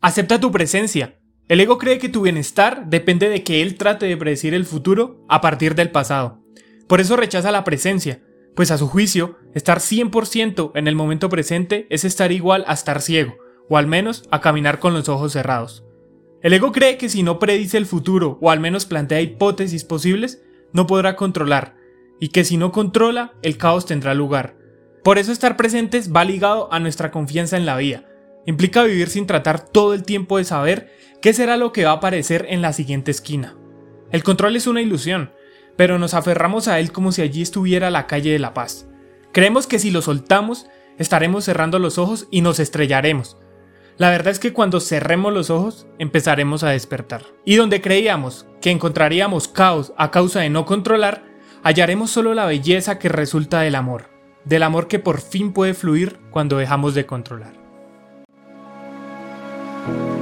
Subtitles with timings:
[0.00, 1.18] acepta tu presencia.
[1.48, 5.24] El ego cree que tu bienestar depende de que él trate de predecir el futuro
[5.28, 6.42] a partir del pasado.
[6.86, 8.22] Por eso rechaza la presencia,
[8.54, 13.00] pues a su juicio, estar 100% en el momento presente es estar igual a estar
[13.00, 13.36] ciego,
[13.68, 15.84] o al menos a caminar con los ojos cerrados.
[16.42, 20.42] El ego cree que si no predice el futuro o al menos plantea hipótesis posibles,
[20.72, 21.76] no podrá controlar,
[22.20, 24.56] y que si no controla, el caos tendrá lugar.
[25.04, 28.07] Por eso estar presentes va ligado a nuestra confianza en la vida.
[28.48, 31.94] Implica vivir sin tratar todo el tiempo de saber qué será lo que va a
[31.96, 33.58] aparecer en la siguiente esquina.
[34.10, 35.32] El control es una ilusión,
[35.76, 38.88] pero nos aferramos a él como si allí estuviera la calle de la paz.
[39.32, 40.64] Creemos que si lo soltamos,
[40.96, 43.36] estaremos cerrando los ojos y nos estrellaremos,
[43.98, 47.24] la verdad es que cuando cerremos los ojos empezaremos a despertar.
[47.44, 51.24] Y donde creíamos que encontraríamos caos a causa de no controlar,
[51.64, 54.08] hallaremos solo la belleza que resulta del amor,
[54.44, 57.67] del amor que por fin puede fluir cuando dejamos de controlar.
[59.88, 60.17] Thank you.